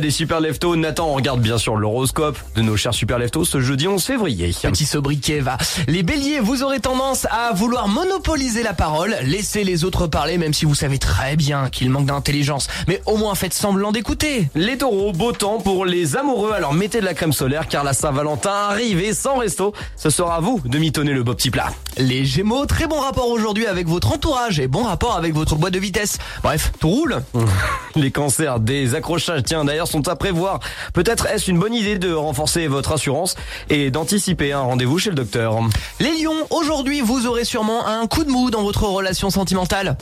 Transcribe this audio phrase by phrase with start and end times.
[0.00, 3.60] Des super leftos, Nathan, on regarde bien sûr l'horoscope de nos chers super leftos ce
[3.60, 4.54] jeudi 11 février.
[4.62, 5.58] Petit sobriquet va.
[5.88, 10.54] Les béliers, vous aurez tendance à vouloir monopoliser la parole, laissez les autres parler même
[10.54, 12.68] si vous savez très bien qu'ils manquent d'intelligence.
[12.88, 14.48] Mais au moins faites semblant d'écouter.
[14.54, 17.92] Les taureaux, beau temps pour les amoureux, alors mettez de la crème solaire car la
[17.92, 21.72] Saint-Valentin arrive et sans resto, ce sera à vous de mitonner le beau petit plat.
[21.98, 25.74] Les gémeaux, très bon rapport aujourd'hui avec votre entourage et bon rapport avec votre boîte
[25.74, 26.16] de vitesse.
[26.42, 27.22] Bref, tout roule.
[27.96, 30.60] Les cancers, des accrochages, tiens d'ailleurs, sont à prévoir.
[30.92, 33.36] Peut-être est-ce une bonne idée de renforcer votre assurance
[33.68, 35.58] et d'anticiper un rendez-vous chez le docteur.
[35.98, 39.96] Les lions, aujourd'hui vous aurez sûrement un coup de mou dans votre relation sentimentale.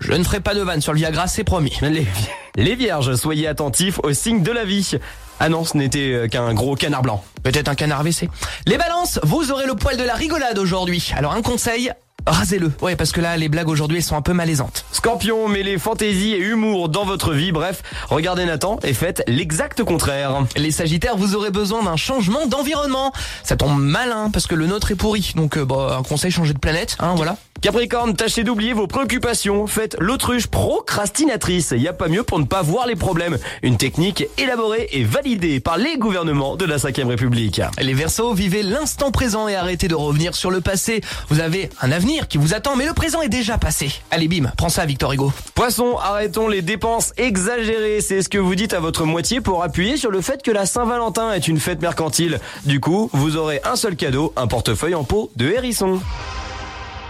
[0.00, 1.72] Je ne ferai pas de vanne sur le Viagra, c'est promis.
[2.56, 4.96] Les, vierges, soyez attentifs aux signes de la vie.
[5.40, 7.24] Ah non, ce n'était euh, qu'un gros canard blanc.
[7.42, 8.28] Peut-être un canard WC.
[8.66, 11.12] Les balances, vous aurez le poil de la rigolade aujourd'hui.
[11.16, 11.92] Alors un conseil,
[12.26, 12.72] rasez-le.
[12.80, 14.84] Ouais, parce que là, les blagues aujourd'hui, elles sont un peu malaisantes.
[14.92, 17.52] Scorpion, mêlez fantaisie et humour dans votre vie.
[17.52, 20.44] Bref, regardez Nathan et faites l'exact contraire.
[20.56, 23.12] Les sagittaires, vous aurez besoin d'un changement d'environnement.
[23.42, 25.32] Ça tombe malin parce que le nôtre est pourri.
[25.36, 27.36] Donc, euh, bah, un conseil, changer de planète, hein, voilà.
[27.60, 29.66] Capricorne, tâchez d'oublier vos préoccupations.
[29.66, 31.72] Faites l'autruche procrastinatrice.
[31.74, 33.38] Il n'y a pas mieux pour ne pas voir les problèmes.
[33.62, 37.62] Une technique élaborée et validée par les gouvernements de la 5ème République.
[37.80, 41.00] Les Verseaux, vivez l'instant présent et arrêtez de revenir sur le passé.
[41.30, 43.92] Vous avez un avenir qui vous attend, mais le présent est déjà passé.
[44.10, 45.32] Allez, bim, prends ça, Victor Hugo.
[45.54, 48.00] Poisson, arrêtons les dépenses exagérées.
[48.00, 50.66] C'est ce que vous dites à votre moitié pour appuyer sur le fait que la
[50.66, 52.40] Saint-Valentin est une fête mercantile.
[52.64, 56.00] Du coup, vous aurez un seul cadeau, un portefeuille en peau de hérisson.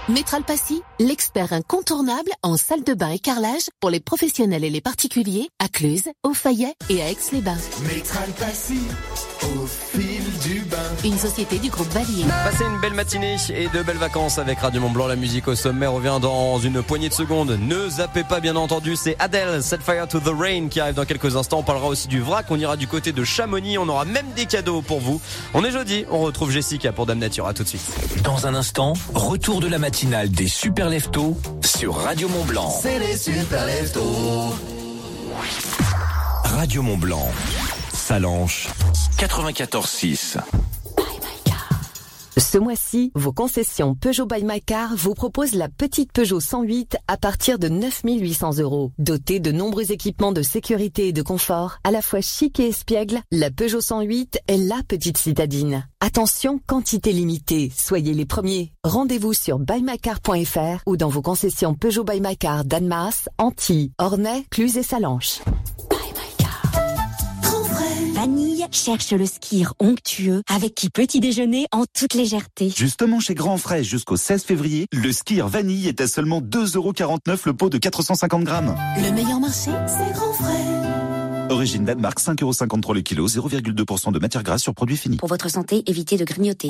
[0.08, 4.83] Métral Passy, l'expert incontournable en salle de bain et carrelage pour les professionnels et les
[4.83, 7.56] particuliers à Cluse, au Fayet et à Aix-les-Bains.
[7.89, 8.80] Métral Passy,
[9.42, 10.77] au fil du bain.
[11.04, 12.24] Une société du groupe Valier.
[12.44, 15.06] Passez une belle matinée et de belles vacances avec Radio Mont Blanc.
[15.06, 17.58] La musique au sommet revient dans une poignée de secondes.
[17.60, 18.96] Ne zappez pas, bien entendu.
[18.96, 21.58] C'est Adele, Set Fire to the Rain qui arrive dans quelques instants.
[21.58, 22.46] On parlera aussi du vrac.
[22.50, 23.78] On ira du côté de Chamonix.
[23.78, 25.20] On aura même des cadeaux pour vous.
[25.52, 26.05] On est jeudi.
[26.10, 27.46] On retrouve Jessica pour Dame Nature.
[27.46, 27.82] À tout de suite.
[28.22, 32.70] Dans un instant, retour de la matinale des super leftos sur Radio Mont Blanc.
[32.83, 34.55] C'est les super leftos.
[36.45, 37.28] Radio Mont Blanc.
[38.06, 38.68] Salanche
[39.16, 40.36] 94.6.
[42.36, 47.58] Ce mois-ci, vos concessions Peugeot by Macar vous proposent la petite Peugeot 108 à partir
[47.58, 48.92] de 9800 euros.
[48.98, 53.22] Dotée de nombreux équipements de sécurité et de confort, à la fois chic et espiègle,
[53.32, 55.88] la Peugeot 108 est la petite citadine.
[56.00, 58.74] Attention, quantité limitée, soyez les premiers.
[58.84, 64.82] Rendez-vous sur buymacar.fr ou dans vos concessions Peugeot by Macar d'Annemasse, Antilles, Ornay, Cluse et
[64.82, 65.40] Salanches.
[68.12, 72.72] Vanille cherche le skir onctueux avec qui petit déjeuner en toute légèreté.
[72.74, 77.54] Justement, chez Grand Frais, jusqu'au 16 février, le skier vanille est à seulement 2,49€ le
[77.54, 78.76] pot de 450 grammes.
[78.96, 80.93] Le meilleur marché, c'est Grand Frais.
[81.50, 85.18] Origine Danemark, 5,53€ le kilo, 0,2% de matière grasse sur produit fini.
[85.18, 86.68] Pour votre santé, évitez de grignoter.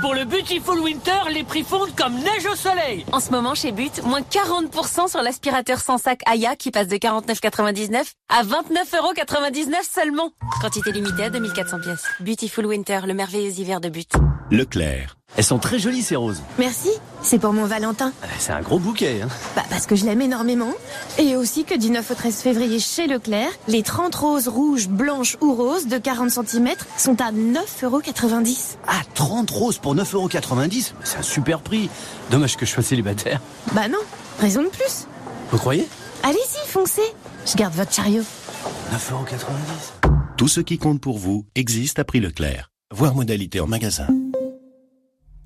[0.00, 3.04] Pour le Beautiful Winter, les prix fondent comme neige au soleil.
[3.12, 6.96] En ce moment, chez But, moins 40% sur l'aspirateur sans sac Aya qui passe de
[6.96, 10.30] 49,99 à 29,99€ seulement.
[10.60, 12.04] Quantité limitée à 2400 pièces.
[12.20, 14.12] Beautiful Winter, le merveilleux hiver de But.
[14.50, 15.16] Leclerc.
[15.36, 16.40] Elles sont très jolies ces roses.
[16.58, 16.88] Merci,
[17.22, 18.12] c'est pour mon Valentin.
[18.38, 19.22] C'est un gros bouquet.
[19.22, 19.28] Hein.
[19.56, 20.72] Bah parce que je l'aime énormément.
[21.18, 25.36] Et aussi que du 9 au 13 février chez Leclerc, les 30 roses rouges, blanches
[25.40, 28.76] ou roses de 40 cm sont à 9,90€.
[28.86, 31.90] Ah, 30 roses pour 9,90€ C'est un super prix.
[32.30, 33.40] Dommage que je sois célibataire.
[33.72, 33.98] Bah non,
[34.40, 35.06] raison de plus.
[35.50, 35.88] Vous croyez?
[36.22, 37.02] Allez-y, foncez.
[37.46, 38.24] Je garde votre chariot.
[38.92, 42.70] 9,90€ Tout ce qui compte pour vous existe à prix Leclerc.
[42.94, 44.06] Voir modalité en magasin.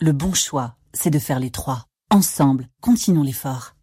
[0.00, 1.86] Le bon choix, c'est de faire les trois.
[2.10, 3.76] Ensemble, continuons l'effort.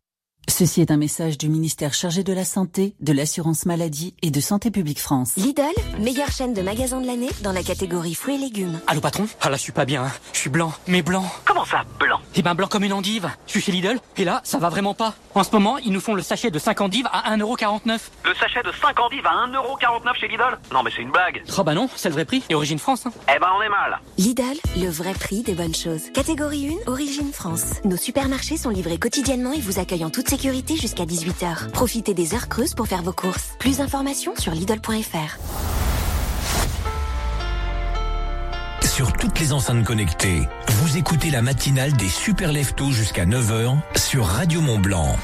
[0.49, 4.39] Ceci est un message du ministère chargé de la Santé, de l'Assurance Maladie et de
[4.41, 5.33] Santé Publique France.
[5.37, 5.61] Lidl,
[5.99, 8.79] meilleure chaîne de magasins de l'année dans la catégorie fruits et légumes.
[8.87, 9.27] Allô patron?
[9.39, 10.11] Ah là je suis pas bien, hein.
[10.33, 11.25] je suis blanc, mais blanc.
[11.45, 12.19] Comment ça, blanc?
[12.35, 13.29] Eh ben blanc comme une endive.
[13.45, 15.13] Je suis chez Lidl et là ça va vraiment pas.
[15.35, 17.99] En ce moment ils nous font le sachet de 5 endives à 1,49€.
[18.25, 20.57] Le sachet de 5 endives à 1,49€ chez Lidl?
[20.73, 21.43] Non mais c'est une blague.
[21.57, 23.05] Oh bah non, c'est le vrai prix et origine France.
[23.05, 23.11] Hein.
[23.33, 23.99] Eh ben on est mal.
[24.17, 26.11] Lidl, le vrai prix des bonnes choses.
[26.13, 27.75] Catégorie 1, origine France.
[27.85, 31.71] Nos supermarchés sont livrés quotidiennement et vous accueillent en toute sécurité jusqu'à 18h.
[31.71, 33.55] Profitez des heures creuses pour faire vos courses.
[33.59, 35.37] Plus d'informations sur Lidl.fr.
[38.85, 44.25] Sur toutes les enceintes connectées, vous écoutez la matinale des Super Lefto jusqu'à 9h sur
[44.25, 45.17] Radio Mont Blanc.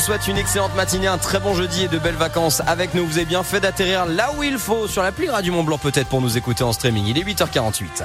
[0.00, 3.06] Vous souhaite une excellente matinée, un très bon jeudi et de belles vacances avec nous.
[3.06, 6.08] Vous avez bien fait d'atterrir là où il faut, sur l'appli Radio Mont Blanc peut-être
[6.08, 7.04] pour nous écouter en streaming.
[7.06, 8.04] Il est 8h48.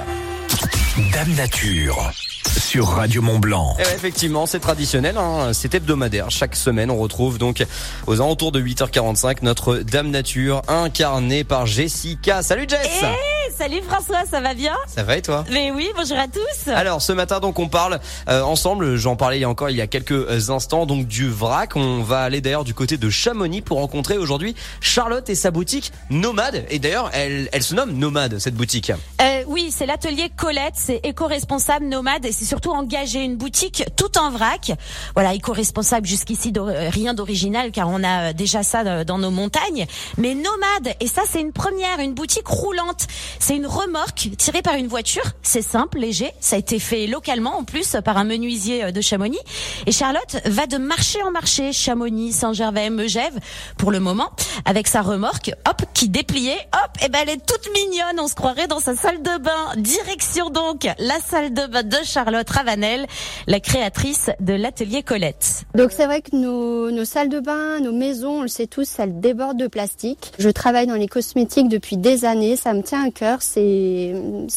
[1.14, 2.12] Dame Nature
[2.58, 3.76] sur Radio Mont Blanc.
[3.78, 6.30] Et ouais, effectivement, c'est traditionnel, hein, c'est hebdomadaire.
[6.30, 7.64] Chaque semaine, on retrouve donc
[8.06, 12.42] aux alentours de 8h45 notre Dame Nature incarnée par Jessica.
[12.42, 16.18] Salut Jess Eh, salut François, ça va bien Ça va et toi Mais oui, bonjour
[16.18, 16.70] à tous.
[16.70, 19.76] Alors ce matin donc on parle euh, ensemble, j'en parlais il y a encore il
[19.76, 21.76] y a quelques instants donc du vrac.
[21.76, 25.92] On va aller d'ailleurs du côté de Chamonix pour rencontrer aujourd'hui Charlotte et sa boutique
[26.10, 26.64] Nomade.
[26.70, 28.92] Et d'ailleurs elle, elle se nomme Nomade cette boutique.
[29.20, 34.18] Euh, oui, c'est l'atelier Colette, c'est éco-responsable nomade et c'est surtout engagé une boutique tout
[34.18, 34.72] en vrac.
[35.14, 39.30] Voilà, éco-responsable jusqu'ici euh, rien d'original car on a euh, déjà ça euh, dans nos
[39.30, 39.86] montagnes,
[40.18, 43.06] mais nomade et ça c'est une première, une boutique roulante.
[43.38, 47.58] C'est une remorque tirée par une voiture, c'est simple, léger, ça a été fait localement
[47.58, 49.38] en plus par un menuisier euh, de Chamonix.
[49.86, 53.38] Et Charlotte va de marché en marché, Chamonix, Saint-Gervais, Megève
[53.78, 54.30] pour le moment.
[54.64, 58.34] Avec sa remorque, hop, qui dépliait, hop, et ben elle est toute mignonne, on se
[58.34, 59.72] croirait dans sa salle de bain.
[59.76, 63.06] Direction donc la salle de bain de Charlotte Ravanel,
[63.46, 65.64] la créatrice de l'atelier Colette.
[65.74, 68.98] Donc c'est vrai que nos, nos salles de bain, nos maisons, on le sait tous,
[68.98, 70.32] elles débordent de plastique.
[70.38, 74.12] Je travaille dans les cosmétiques depuis des années, ça me tient à cœur c'est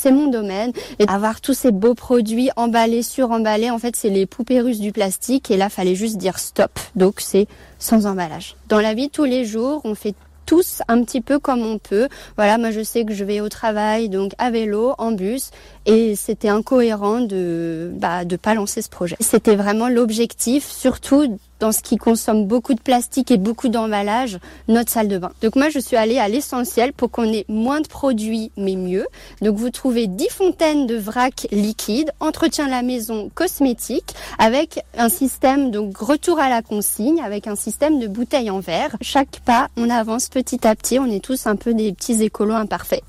[0.05, 0.71] mon domaine.
[0.99, 4.91] Et avoir tous ces beaux produits emballés, suremballés, en fait, c'est les poupées russes du
[4.91, 5.51] plastique.
[5.51, 6.79] Et là, fallait juste dire stop.
[6.95, 7.47] Donc, c'est
[7.79, 8.55] sans emballage.
[8.67, 10.15] Dans la vie tous les jours, on fait
[10.49, 12.07] tous un petit peu comme on peut.
[12.35, 15.51] Voilà, moi je sais que je vais au travail donc à vélo, en bus
[15.85, 19.15] et c'était incohérent de bah de pas lancer ce projet.
[19.19, 24.91] C'était vraiment l'objectif surtout dans ce qui consomme beaucoup de plastique et beaucoup d'emballage, notre
[24.91, 25.31] salle de bain.
[25.41, 29.05] Donc moi, je suis allée à l'essentiel pour qu'on ait moins de produits, mais mieux.
[29.41, 35.09] Donc vous trouvez 10 fontaines de vrac liquide, entretien de la maison cosmétique, avec un
[35.09, 38.95] système, donc retour à la consigne, avec un système de bouteilles en verre.
[39.01, 42.55] Chaque pas, on avance petit à petit, on est tous un peu des petits écolos
[42.55, 43.03] imparfaits.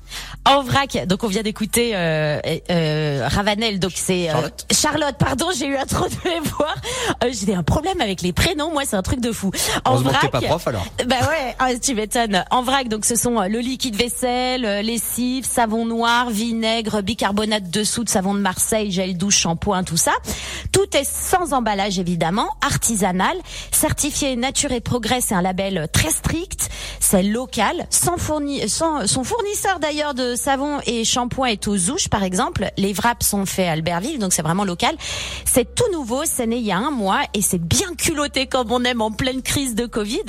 [0.45, 2.39] En vrac, donc on vient d'écouter euh,
[2.69, 4.33] euh, Ravanel, donc c'est euh,
[4.71, 5.15] Charlotte.
[5.17, 6.75] pardon, j'ai eu un trop de mémoire.
[7.23, 9.51] Euh, j'ai un problème avec les prénoms, moi c'est un truc de fou.
[9.85, 10.85] En vrac, pas prof, alors.
[11.05, 12.43] Bah ouais, ah, tu m'étonnes.
[12.49, 17.69] En vrac, donc ce sont euh, le liquide vaisselle, euh, lessive, savon noir, vinaigre, bicarbonate
[17.69, 20.13] de soude, savon de Marseille, gel douche, shampoing, tout ça.
[20.71, 23.37] Tout est sans emballage évidemment, artisanal,
[23.71, 26.69] certifié Nature et Progrès, c'est un label très strict,
[26.99, 32.09] c'est local, sans fourni, sans, son fournisseur d'ailleurs de savon et shampoing est aux Ouches
[32.09, 32.71] par exemple.
[32.77, 34.95] Les wraps sont faits à Albertville, donc c'est vraiment local.
[35.45, 38.71] C'est tout nouveau, c'est né il y a un mois et c'est bien culotté comme
[38.71, 40.23] on aime en pleine crise de Covid.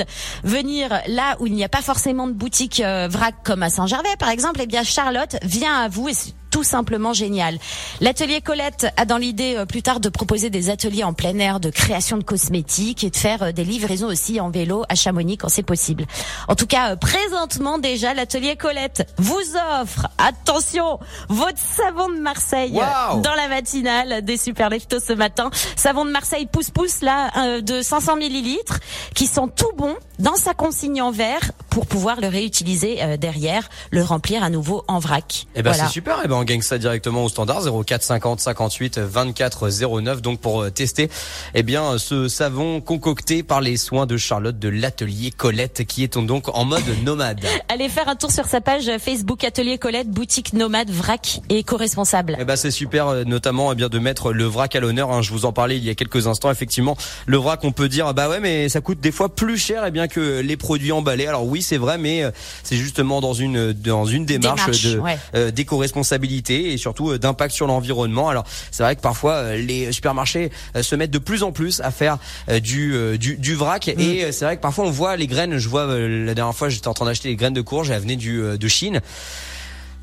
[0.45, 4.17] Venir là où il n'y a pas forcément de boutique euh, vrac comme à Saint-Gervais
[4.19, 6.15] par exemple, eh bien Charlotte vient à vous et
[6.53, 7.59] tout simplement génial.
[8.01, 11.59] L'atelier Colette a dans l'idée euh, plus tard de proposer des ateliers en plein air
[11.59, 15.39] de création de cosmétiques et de faire euh, des livraisons aussi en vélo à Chamonix
[15.39, 16.07] quand c'est possible.
[16.49, 19.41] En tout cas, euh, présentement déjà, l'atelier Colette vous
[19.81, 25.51] offre, attention, votre savon de Marseille Wow dans la matinale des super leftos ce matin.
[25.77, 28.79] Savon de Marseille pousse-pousse là euh, de 500 millilitres
[29.15, 33.69] qui sont tout bons dans sa consigne en verre pour pouvoir le réutiliser euh, derrière,
[33.91, 35.47] le remplir à nouveau en vrac.
[35.55, 35.87] Eh ben Voilà.
[35.87, 39.69] c'est super, eh ben on gagne ça directement au standard 04 50 58 24
[40.01, 41.09] 09 donc pour euh, tester
[41.55, 46.19] eh bien ce savon concocté par les soins de Charlotte de l'atelier Colette qui est
[46.19, 47.41] donc en mode nomade.
[47.69, 52.37] Allez faire un tour sur sa page Facebook Atelier Colette, boutique nomade, vrac et éco-responsable.
[52.41, 55.13] Eh ben c'est super, euh, notamment eh bien de mettre le vrac à l'honneur.
[55.13, 55.23] hein.
[55.23, 56.51] Je vous en parlais il y a quelques instants.
[56.51, 56.97] Effectivement,
[57.27, 59.93] le vrac, on peut dire bah ouais, mais ça coûte des fois plus cher eh
[59.93, 61.29] bien que les produits emballés.
[61.29, 62.31] Alors oui, c'est vrai, mais euh,
[62.65, 65.19] c'est justement dans une dans une démarche, Démarche, de ouais.
[65.37, 68.29] euh, d'éco-responsabilité et surtout euh, d'impact sur l'environnement.
[68.29, 71.81] Alors c'est vrai que parfois euh, les supermarchés euh, se mettent de plus en plus
[71.81, 72.19] à faire
[72.63, 75.59] du, du du vrac et euh, c'est vrai que parfois on voit les graines.
[75.59, 78.17] Je vois la dernière fois j'étais en train d'acheter les graines de courge, elles venaient
[78.17, 79.01] du de Chine.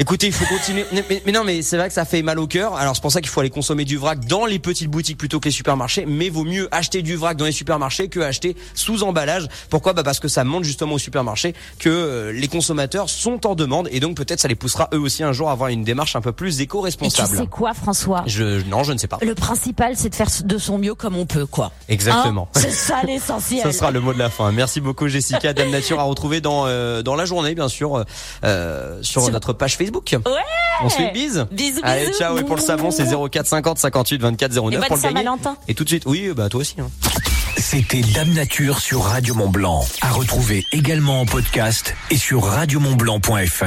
[0.02, 0.86] Écoutez, il faut continuer.
[0.94, 2.76] Mais, mais- non, mais c'est vrai que ça fait mal au cœur.
[2.78, 5.42] Alors c'est pour ça qu'il faut aller consommer du vrac dans les petites boutiques plutôt
[5.42, 6.06] que les supermarchés.
[6.08, 9.48] Mais vaut mieux acheter du vrac dans les supermarchés que acheter sous emballage.
[9.70, 9.92] Pourquoi?
[9.92, 13.90] Bah parce que ça montre justement au supermarché que euh, les consommateurs sont en demande
[13.92, 16.22] et donc peut-être ça les poussera eux aussi un jour à avoir une démarche un
[16.22, 17.38] peu plus Et tu éco-responsable.
[17.38, 18.24] sais quoi, François?
[18.26, 19.18] Je non, je ne sais pas.
[19.22, 21.74] Le principal, c'est de faire de son mieux comme on peut, quoi.
[21.90, 22.48] Exactement.
[22.56, 22.60] Hein?
[22.62, 23.64] C'est ça l'essentiel.
[23.66, 24.52] Ce sera le mot de la fin.
[24.54, 25.52] Merci beaucoup Jessica.
[25.54, 28.06] Dame Nature à retrouver dans euh, dans la journée bien sûr
[28.46, 29.89] euh, sur, Sur- notre page Facebook.
[30.26, 30.32] Ouais.
[30.84, 32.18] On se fait bise Bisous, Allez, bisous.
[32.20, 32.38] ciao.
[32.38, 35.30] Et pour le savon, c'est 04 50 58 24 09 Et pour le gagner.
[35.68, 36.76] Et tout de suite, oui, bah toi aussi.
[36.80, 36.90] Hein.
[37.58, 39.86] C'était Dame Nature sur Radio Mont Blanc.
[40.02, 43.66] À retrouver également en podcast et sur radiomontblanc.fr.